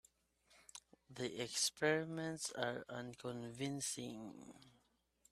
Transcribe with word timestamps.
The 1.11 1.43
experiments 1.43 2.51
are 2.53 2.83
unconvincing. 2.89 4.51